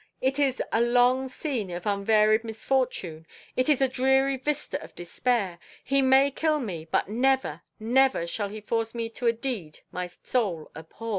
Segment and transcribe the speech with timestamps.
[0.19, 3.27] It is a long scene of unvaried misfortune.
[3.55, 5.59] It is a dreary vista of despair.
[5.83, 10.07] He may kill me, but never, never shall he force me to a deed my
[10.07, 11.09] soul abhors."